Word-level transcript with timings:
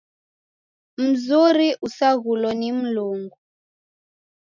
Mzuri 1.05 1.69
usaghulo 1.85 2.49
ni 2.59 2.69
Mlungu. 2.79 3.35